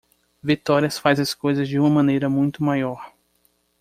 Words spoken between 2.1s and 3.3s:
muito maior.